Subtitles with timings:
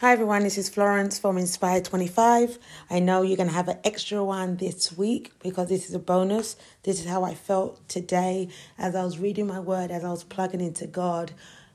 [0.00, 2.60] Hi everyone, this is Florence from Inspire 25.
[2.88, 5.98] I know you're going to have an extra one this week because this is a
[5.98, 6.54] bonus.
[6.84, 8.46] This is how I felt today
[8.78, 11.32] as I was reading my word, as I was plugging into God.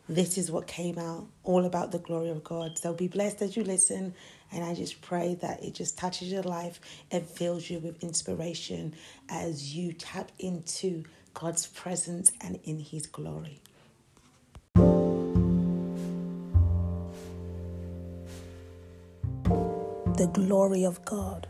[0.07, 2.77] This is what came out, all about the glory of God.
[2.77, 4.13] So be blessed as you listen,
[4.53, 6.79] and I just pray that it just touches your life
[7.11, 8.95] and fills you with inspiration
[9.27, 11.03] as you tap into
[11.33, 13.59] God's presence and in His glory.
[20.17, 21.47] The glory of God.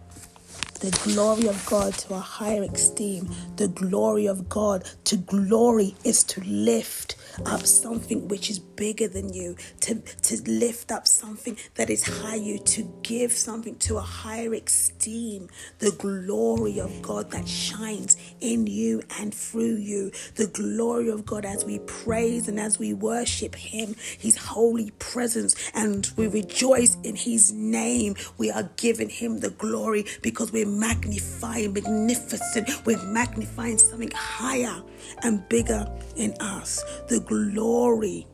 [0.83, 3.29] The glory of God to a higher esteem.
[3.55, 7.15] The glory of God to glory is to lift
[7.45, 12.57] up something which is bigger than you, to, to lift up something that is higher,
[12.57, 15.47] to give something to a higher esteem.
[15.79, 20.11] The glory of God that shines in you and through you.
[20.35, 25.55] The glory of God as we praise and as we worship Him, His holy presence,
[25.73, 28.15] and we rejoice in His name.
[28.37, 32.85] We are giving Him the glory because we're magnifying, magnificent.
[32.85, 34.81] We're magnifying something higher
[35.23, 36.83] and bigger in us.
[37.07, 38.27] The glory,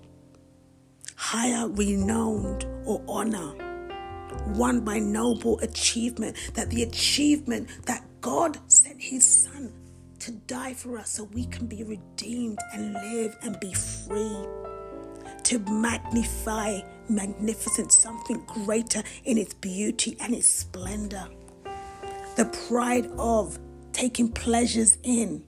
[1.15, 3.53] higher renowned or honor,
[4.47, 9.73] won by noble achievement, that the achievement that God sent his son
[10.19, 14.45] to die for us so we can be redeemed and live and be free.
[15.43, 21.27] To magnify magnificent, something greater in its beauty and its splendor.
[22.39, 23.59] The pride of
[23.91, 25.43] taking pleasures in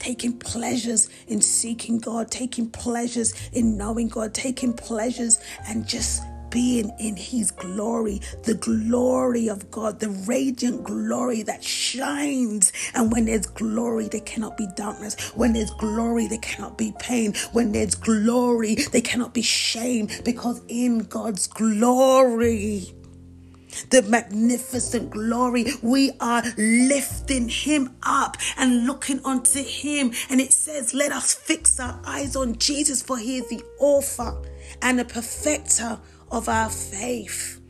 [0.00, 6.90] taking pleasures in seeking God, taking pleasures in knowing God, taking pleasures and just being
[6.98, 12.72] in His glory, the glory of God, the radiant glory that shines.
[12.94, 15.30] And when there's glory, there cannot be darkness.
[15.36, 17.34] When there's glory, there cannot be pain.
[17.52, 22.94] When there's glory, there cannot be shame because in God's glory,
[23.90, 25.66] the magnificent glory.
[25.82, 30.12] We are lifting him up and looking unto him.
[30.28, 34.42] And it says, Let us fix our eyes on Jesus, for he is the author
[34.82, 35.98] and the perfecter
[36.30, 37.60] of our faith.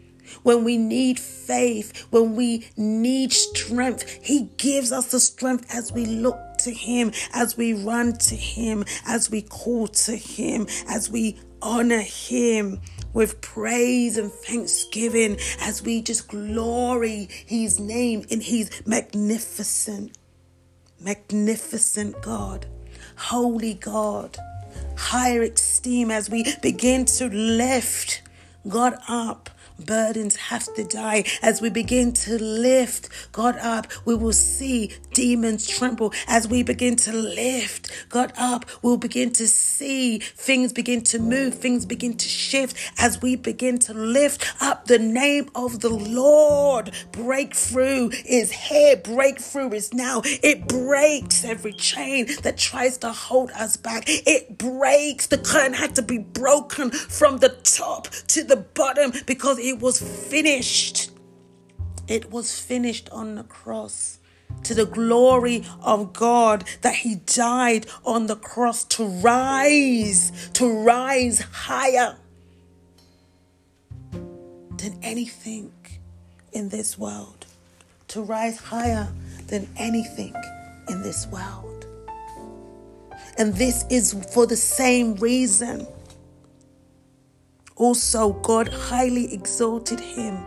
[0.43, 6.06] When we need faith, when we need strength, He gives us the strength as we
[6.06, 11.38] look to Him, as we run to Him, as we call to Him, as we
[11.62, 12.81] honor Him
[13.13, 20.17] with praise and thanksgiving as we just glory His name in His magnificent,
[21.01, 22.67] magnificent God,
[23.17, 24.37] holy God,
[24.97, 28.23] higher esteem as we begin to lift
[28.69, 31.25] God up burdens have to die.
[31.43, 36.12] As we begin to lift God up, we will see demons tremble.
[36.29, 41.55] As we begin to lift God up, we'll begin to see things begin to move,
[41.55, 42.77] things begin to shift.
[42.99, 48.97] As we begin to lift up the name of the Lord, breakthrough is here.
[48.97, 50.23] Breakthrough is now.
[50.25, 54.05] It breaks every chain that tries to hold us back.
[54.07, 55.27] It breaks.
[55.27, 59.99] The curtain had to be broken from the top to the bottom because it was
[59.99, 61.11] finished.
[62.07, 64.19] It was finished on the cross.
[64.65, 71.41] To the glory of God that He died on the cross to rise, to rise
[71.41, 72.17] higher
[74.13, 75.73] than anything
[76.53, 77.47] in this world,
[78.09, 79.09] to rise higher
[79.47, 80.35] than anything
[80.89, 81.87] in this world.
[83.39, 85.87] And this is for the same reason
[87.79, 90.45] also, God highly exalted him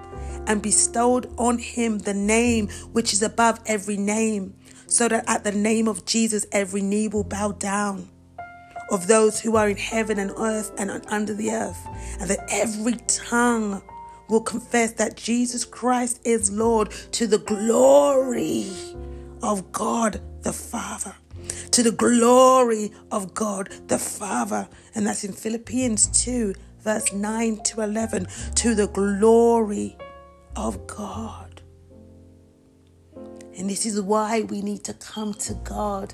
[0.51, 4.53] and bestowed on him the name which is above every name,
[4.85, 8.09] so that at the name of Jesus every knee will bow down
[8.91, 11.87] of those who are in heaven and earth and under the earth,
[12.19, 13.81] and that every tongue
[14.27, 18.67] will confess that Jesus Christ is Lord to the glory
[19.41, 21.15] of God the Father.
[21.71, 24.67] To the glory of God the Father.
[24.93, 29.95] And that's in Philippians 2 verse 9 to 11, to the glory
[30.55, 31.61] of God.
[33.57, 36.13] And this is why we need to come to God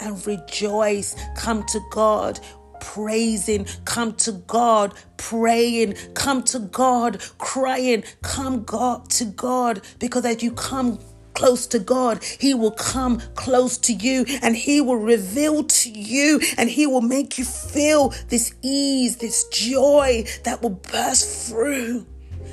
[0.00, 1.14] and rejoice.
[1.36, 2.40] Come to God
[2.80, 10.42] praising, come to God praying, come to God crying, come God to God because as
[10.42, 10.98] you come
[11.34, 16.40] close to God, He will come close to you and He will reveal to you
[16.56, 22.06] and He will make you feel this ease, this joy that will burst through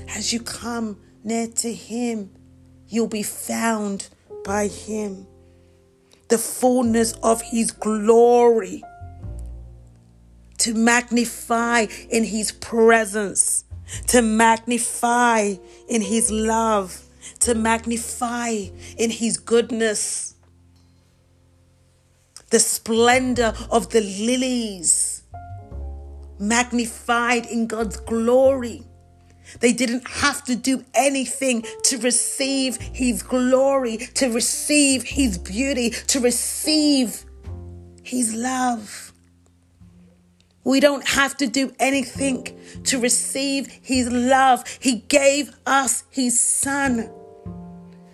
[0.09, 2.31] as you come near to Him.
[2.87, 4.07] You'll be found
[4.45, 5.27] by Him.
[6.29, 8.81] The fullness of His glory
[10.59, 13.65] to magnify in His presence
[14.07, 15.55] to magnify
[15.87, 17.01] in his love,
[17.41, 18.49] to magnify
[18.97, 20.35] in his goodness.
[22.49, 25.23] The splendor of the lilies,
[26.39, 28.83] magnified in God's glory.
[29.59, 36.19] They didn't have to do anything to receive His glory, to receive His beauty, to
[36.19, 37.25] receive
[38.03, 39.13] His love.
[40.63, 42.47] We don't have to do anything
[42.85, 44.63] to receive His love.
[44.79, 47.11] He gave us His Son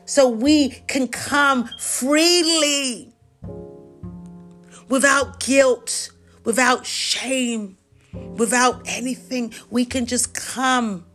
[0.06, 3.14] so we can come freely
[4.90, 6.12] without guilt,
[6.44, 7.78] without shame,
[8.14, 9.54] without anything.
[9.70, 11.06] We can just come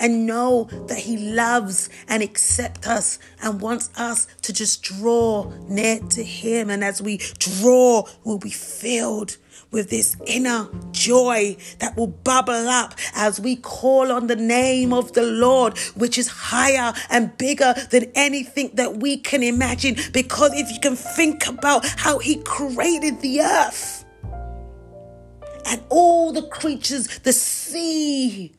[0.00, 6.00] and know that He loves and accepts us and wants us to just draw near
[6.00, 6.70] to Him.
[6.70, 9.36] And as we draw, we'll be filled
[9.70, 15.12] with this inner joy that will bubble up as we call on the name of
[15.12, 19.96] the Lord, which is higher and bigger than anything that we can imagine.
[20.12, 24.04] Because if you can think about how He created the earth
[25.66, 28.52] and all the creatures, the sea,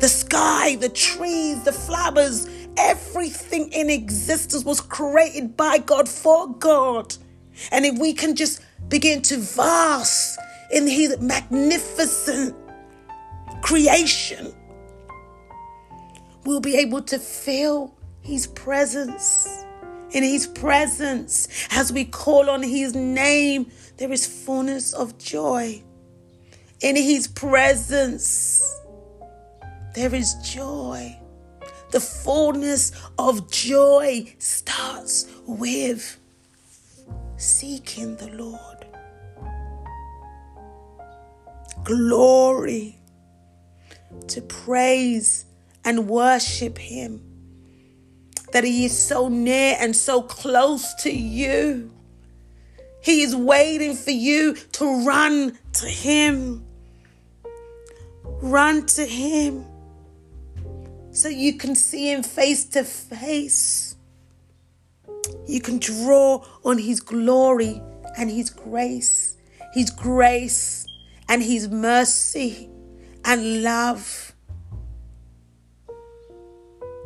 [0.00, 7.16] the sky, the trees, the flowers, everything in existence was created by God for God.
[7.70, 10.38] And if we can just begin to vast
[10.72, 12.54] in His magnificent
[13.62, 14.52] creation,
[16.44, 19.64] we'll be able to feel His presence.
[20.10, 25.82] In His presence, as we call on His name, there is fullness of joy.
[26.80, 28.80] In His presence,
[29.94, 31.16] there is joy.
[31.92, 36.18] The fullness of joy starts with
[37.36, 38.86] seeking the Lord.
[41.84, 42.98] Glory
[44.28, 45.46] to praise
[45.84, 47.22] and worship Him.
[48.52, 51.92] That He is so near and so close to you.
[53.00, 56.64] He is waiting for you to run to Him.
[58.24, 59.66] Run to Him
[61.14, 63.96] so you can see Him face to face.
[65.46, 67.80] You can draw on His glory
[68.18, 69.36] and His grace,
[69.72, 70.86] His grace
[71.28, 72.68] and His mercy
[73.24, 74.34] and love.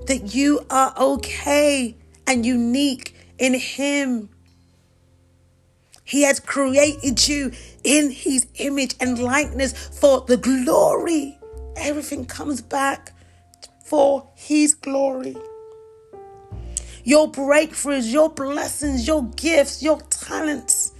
[0.06, 1.94] That you are okay
[2.26, 4.31] and unique in Him.
[6.02, 7.52] He has created you
[7.84, 11.38] in His image and likeness for the glory.
[11.76, 13.12] Everything comes back
[13.88, 15.37] for His glory.
[17.05, 20.93] Your breakthroughs, your blessings, your gifts, your talents,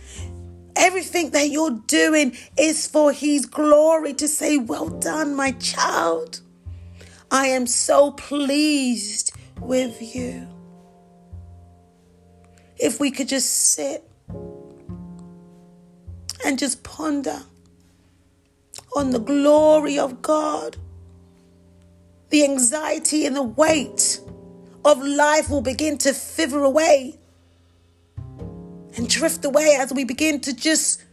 [0.75, 6.41] everything that you're doing is for His glory to say, Well done, my child.
[7.31, 10.49] I am so pleased with you.
[12.79, 14.03] If we could just sit
[16.47, 17.43] and just ponder
[18.97, 20.77] on the glory of God
[22.31, 24.21] the anxiety and the weight
[24.85, 27.19] of life will begin to fither away
[28.97, 31.05] and drift away as we begin to just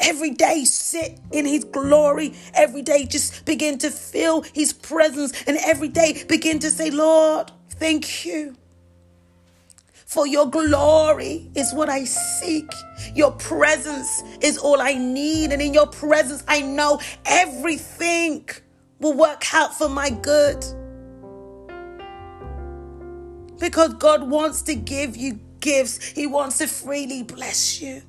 [0.00, 5.56] every day sit in his glory every day just begin to feel his presence and
[5.58, 8.56] every day begin to say lord thank you
[10.12, 12.70] for your glory is what I seek.
[13.14, 15.52] Your presence is all I need.
[15.52, 18.46] And in your presence, I know everything
[19.02, 20.64] will work out for my good.
[23.58, 28.02] Because God wants to give you gifts, He wants to freely bless you.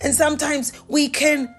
[0.00, 1.54] And sometimes we can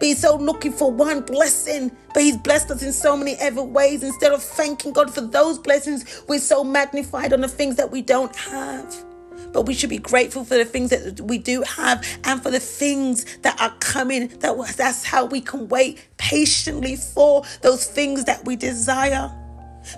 [0.00, 4.02] be so looking for one blessing, but He's blessed us in so many other ways.
[4.02, 8.02] Instead of thanking God for those blessings, we're so magnified on the things that we
[8.02, 9.05] don't have.
[9.52, 12.60] But we should be grateful for the things that we do have and for the
[12.60, 14.28] things that are coming.
[14.38, 19.32] That that's how we can wait patiently for those things that we desire.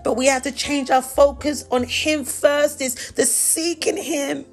[0.05, 4.45] But we have to change our focus on Him first, is the seeking Him.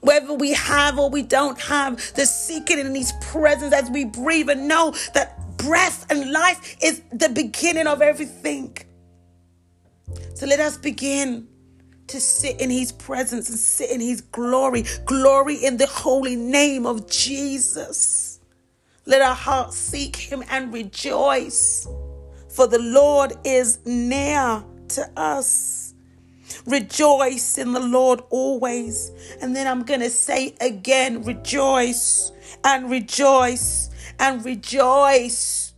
[0.00, 4.50] Whether we have or we don't have, the seeking in His presence as we breathe
[4.50, 8.76] and know that breath and life is the beginning of everything.
[10.34, 11.48] So let us begin
[12.08, 14.84] to sit in his presence and sit in his glory.
[15.04, 18.40] Glory in the holy name of Jesus.
[19.04, 21.86] Let our hearts seek him and rejoice,
[22.48, 25.94] for the Lord is near to us.
[26.66, 29.12] Rejoice in the Lord always.
[29.40, 32.32] And then I'm going to say again, rejoice
[32.64, 35.74] and rejoice and rejoice.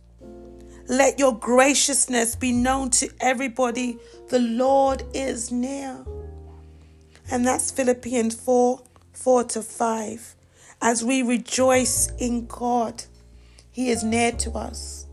[0.87, 3.99] Let your graciousness be known to everybody.
[4.29, 6.03] The Lord is near.
[7.31, 8.81] And that's Philippians 4
[9.13, 10.35] 4 to 5.
[10.81, 13.03] As we rejoice in God,
[13.69, 15.05] He is near to us.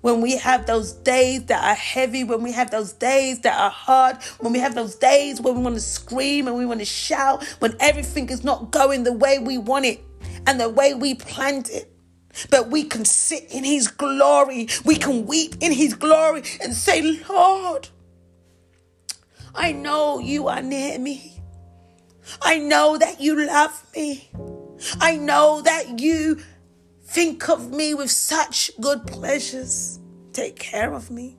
[0.00, 3.70] When we have those days that are heavy, when we have those days that are
[3.70, 6.86] hard, when we have those days when we want to scream and we want to
[6.86, 10.00] shout, when everything is not going the way we want it
[10.46, 11.90] and the way we planned it,
[12.50, 14.68] but we can sit in His glory.
[14.84, 17.88] We can weep in His glory and say, Lord,
[19.54, 21.33] I know you are near me.
[22.42, 24.30] I know that you love me.
[25.00, 26.40] I know that you
[27.04, 30.00] think of me with such good pleasures.
[30.32, 31.38] Take care of me.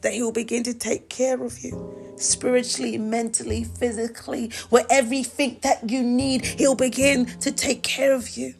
[0.00, 5.90] That He will begin to take care of you spiritually, mentally, physically, where everything that
[5.90, 8.54] you need, He'll begin to take care of you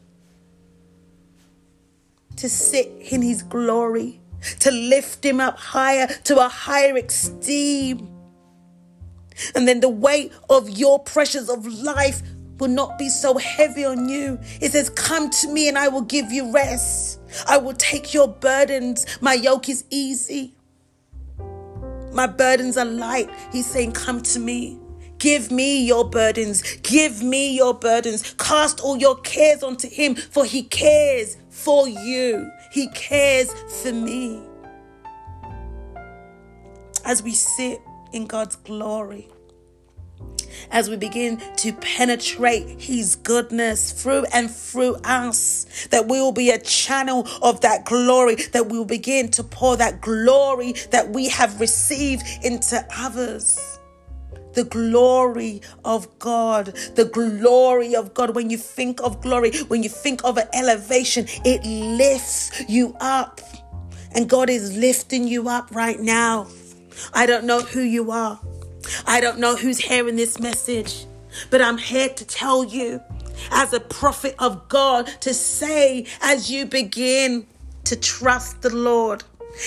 [2.37, 4.21] to sit in his glory,
[4.61, 8.09] to lift him up higher, to a higher esteem.
[9.55, 12.23] And then the weight of your pressures of life
[12.59, 14.39] will not be so heavy on you.
[14.61, 17.21] It says, Come to me and I will give you rest.
[17.47, 19.07] I will take your burdens.
[19.21, 20.55] My yoke is easy.
[22.13, 23.31] My burdens are light.
[23.53, 24.79] He's saying, Come to me.
[25.19, 26.63] Give me your burdens.
[26.79, 28.35] Give me your burdens.
[28.39, 32.51] Cast all your cares onto him, for he cares for you.
[32.73, 34.43] He cares for me.
[37.05, 37.81] As we sit
[38.13, 39.29] in God's glory,
[40.71, 46.51] as we begin to penetrate His goodness through and through us, that we will be
[46.51, 51.29] a channel of that glory, that we will begin to pour that glory that we
[51.29, 53.73] have received into others
[54.55, 56.67] the glory of God.
[56.95, 58.35] The glory of God.
[58.35, 63.41] When you think of glory, when you think of an elevation, it lifts you up.
[64.15, 66.49] And God is lifting you up right now.
[67.13, 68.41] I don't know who you are.
[69.07, 71.07] I don't know who's hearing this message,
[71.51, 73.01] but I'm here to tell you,
[73.51, 77.47] as a prophet of God, to say as you begin
[77.85, 79.25] to trust the Lord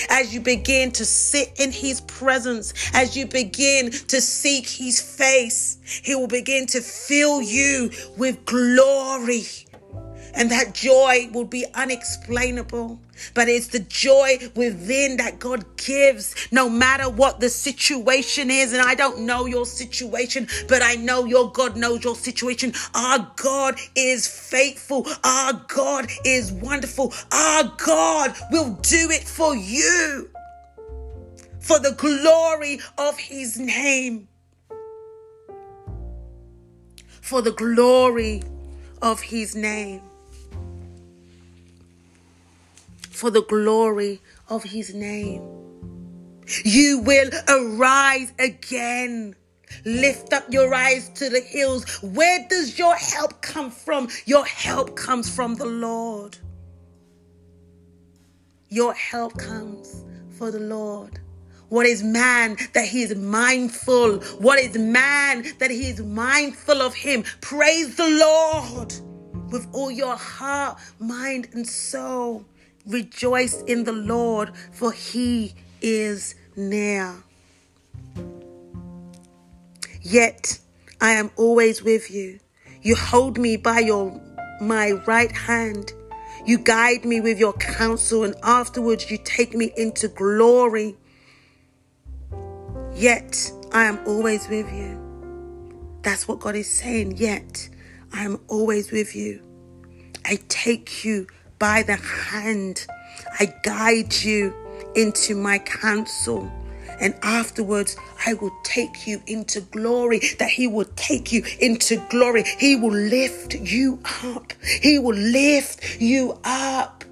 [0.08, 5.78] as you begin to sit in his presence, as you begin to seek his face,
[6.02, 9.44] he will begin to fill you with glory.
[10.36, 13.00] And that joy will be unexplainable.
[13.34, 18.72] But it's the joy within that God gives, no matter what the situation is.
[18.72, 22.74] And I don't know your situation, but I know your God knows your situation.
[22.94, 25.06] Our God is faithful.
[25.24, 27.14] Our God is wonderful.
[27.32, 30.28] Our God will do it for you
[31.66, 34.28] for the glory of his name.
[37.20, 38.42] For the glory
[39.02, 40.02] of his name.
[43.16, 45.42] For the glory of his name.
[46.64, 49.34] You will arise again.
[49.84, 51.84] Lift up your eyes to the hills.
[52.02, 54.08] Where does your help come from?
[54.26, 56.36] Your help comes from the Lord.
[58.68, 60.04] Your help comes
[60.38, 61.18] for the Lord.
[61.68, 64.18] What is man that he is mindful?
[64.38, 67.24] What is man that he is mindful of him?
[67.40, 68.94] Praise the Lord
[69.50, 72.44] with all your heart, mind, and soul.
[72.86, 77.16] Rejoice in the Lord, for he is near.
[80.02, 80.60] Yet
[81.00, 82.38] I am always with you.
[82.82, 84.20] You hold me by your
[84.60, 85.92] my right hand.
[86.44, 90.96] You guide me with your counsel, and afterwards you take me into glory.
[92.94, 95.02] Yet I am always with you.
[96.02, 97.16] That's what God is saying.
[97.16, 97.68] Yet
[98.12, 99.42] I am always with you.
[100.24, 101.26] I take you
[101.58, 102.86] by the hand.
[103.38, 104.54] I guide you
[104.94, 106.50] into my counsel.
[106.98, 107.96] And afterwards,
[108.26, 110.20] I will take you into glory.
[110.38, 112.44] That He will take you into glory.
[112.58, 114.52] He will lift you up.
[114.62, 117.04] He will lift you up.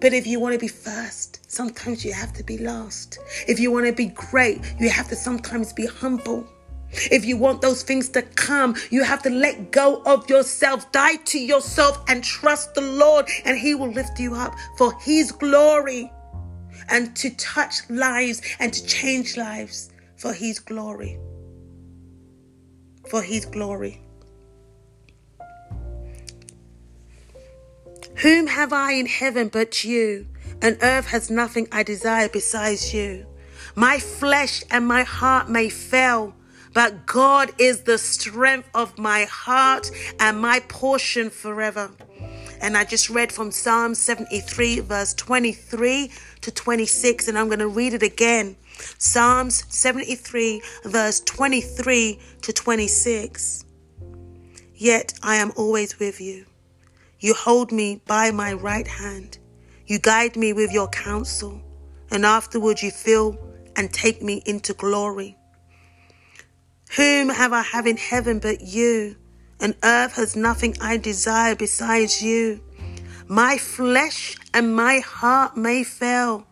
[0.00, 3.18] But if you want to be first, sometimes you have to be last.
[3.46, 6.46] If you want to be great, you have to sometimes be humble.
[7.10, 11.16] If you want those things to come, you have to let go of yourself, die
[11.16, 16.10] to yourself, and trust the Lord, and He will lift you up for His glory
[16.88, 21.18] and to touch lives and to change lives for His glory.
[23.08, 24.00] For His glory.
[28.16, 30.26] Whom have I in heaven but you?
[30.62, 33.26] And earth has nothing I desire besides you.
[33.74, 36.34] My flesh and my heart may fail
[36.74, 39.90] but God is the strength of my heart
[40.20, 41.90] and my portion forever.
[42.60, 47.68] And I just read from Psalm 73, verse 23 to 26, and I'm going to
[47.68, 48.56] read it again.
[48.98, 53.64] Psalms 73, verse 23 to 26.
[54.74, 56.46] Yet I am always with you.
[57.20, 59.38] You hold me by my right hand.
[59.86, 61.62] You guide me with your counsel,
[62.10, 63.38] and afterward you fill
[63.76, 65.36] and take me into glory.
[66.96, 69.16] Whom have I have in heaven but you?
[69.60, 72.60] And earth has nothing I desire besides you.
[73.26, 76.46] My flesh and my heart may fail,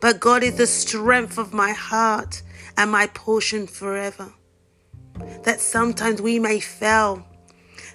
[0.00, 2.42] but God is the strength of my heart
[2.76, 4.32] and my portion forever.
[5.42, 7.26] That sometimes we may fail,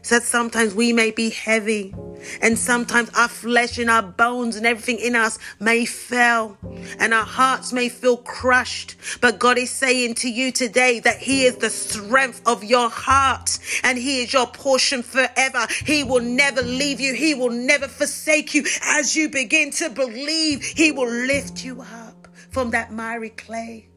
[0.09, 1.93] that sometimes we may be heavy,
[2.41, 6.57] and sometimes our flesh and our bones and everything in us may fail,
[6.99, 8.95] and our hearts may feel crushed.
[9.21, 13.59] But God is saying to you today that He is the strength of your heart,
[13.83, 15.67] and He is your portion forever.
[15.85, 18.65] He will never leave you, He will never forsake you.
[18.83, 23.89] As you begin to believe, He will lift you up from that miry clay.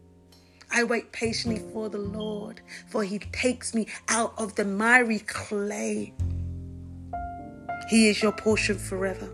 [0.70, 6.12] I wait patiently for the Lord, for he takes me out of the miry clay.
[7.88, 9.30] He is your portion forever.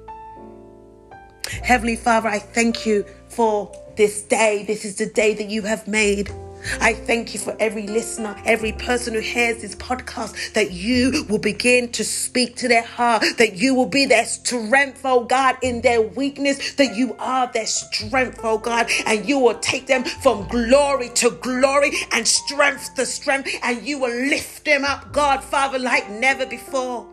[1.63, 4.65] Heavenly Father, I thank you for this day.
[4.67, 6.31] This is the day that you have made.
[6.81, 11.39] I thank you for every listener, every person who hears this podcast, that you will
[11.39, 15.81] begin to speak to their heart, that you will be their strength, oh God, in
[15.81, 20.49] their weakness, that you are their strength, oh God, and you will take them from
[20.49, 25.79] glory to glory and strength to strength, and you will lift them up, God, Father,
[25.79, 27.07] like never before,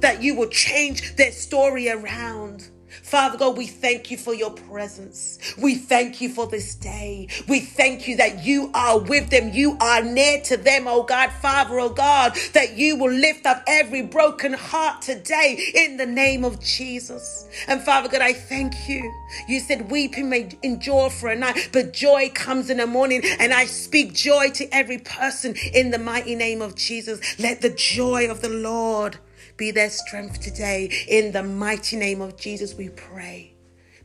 [0.00, 2.70] that you will change their story around.
[3.14, 5.38] Father God, we thank you for your presence.
[5.56, 7.28] We thank you for this day.
[7.46, 9.50] We thank you that you are with them.
[9.52, 13.62] You are near to them, oh God, Father, oh God, that you will lift up
[13.68, 17.48] every broken heart today in the name of Jesus.
[17.68, 19.14] And Father God, I thank you.
[19.46, 23.22] You said weeping may endure for a night, but joy comes in the morning.
[23.38, 27.38] And I speak joy to every person in the mighty name of Jesus.
[27.38, 29.20] Let the joy of the Lord
[29.56, 30.90] be their strength today.
[31.08, 33.54] In the mighty name of Jesus, we pray.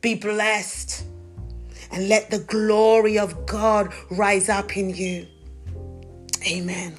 [0.01, 1.05] Be blessed
[1.91, 5.27] and let the glory of God rise up in you.
[6.47, 6.95] Amen.